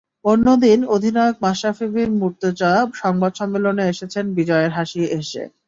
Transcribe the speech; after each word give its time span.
অন্যদিন 0.25 0.79
অধিনায়ক 0.95 1.35
মাশরাফি 1.41 1.87
বিন 1.93 2.11
মুর্তজা 2.21 2.71
সংবাদ 3.01 3.31
সম্মেলনে 3.39 3.83
এসেছেন 3.87 4.25
বিজয়ের 4.37 4.71
হাসি 4.77 5.01
এসে। 5.11 5.43